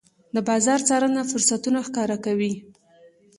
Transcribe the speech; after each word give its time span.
د 0.33 0.35
بازار 0.47 0.79
څارنه 0.87 1.21
فرصتونه 1.31 1.79
ښکاره 1.87 2.17
کوي. 2.25 2.53